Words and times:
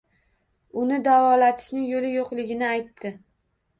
Uni 0.83 0.97
davolatishni 1.09 1.83
yoʻli 1.91 2.09
yoʻqligini 2.17 2.67
aytdi. 2.71 3.13